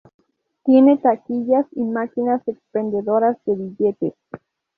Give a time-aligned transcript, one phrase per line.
[0.65, 4.13] Tiene taquillas y máquinas expendedoras de billetes.